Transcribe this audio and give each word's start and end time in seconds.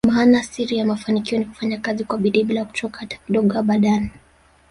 Maana 0.07 0.43
Siri 0.43 0.77
ya 0.77 0.85
mafanikio 0.85 1.39
Ni 1.39 1.45
kufanya 1.45 1.77
Kazi 1.77 2.03
kwa 2.03 2.17
bidii 2.17 2.43
bila 2.43 2.65
kuchoka 2.65 2.99
hata 2.99 3.17
kidogo 3.17 3.57
abadani 3.57 4.11